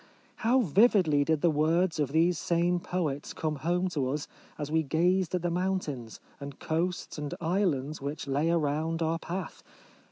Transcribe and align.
How 0.37 0.61
vividly 0.61 1.23
did 1.23 1.41
the 1.41 1.51
words 1.51 1.99
of 1.99 2.11
these 2.11 2.39
same 2.39 2.79
poets 2.79 3.33
come 3.33 3.57
home 3.57 3.87
to 3.89 4.09
us 4.09 4.27
as 4.57 4.71
we 4.71 4.81
gazed 4.81 5.35
at 5.35 5.43
the 5.43 5.51
mountains, 5.51 6.19
and 6.39 6.57
coasts, 6.57 7.19
and 7.19 7.35
islands 7.39 8.01
which 8.01 8.25
lay 8.25 8.49
around 8.49 9.03
our 9.03 9.19
path 9.19 9.61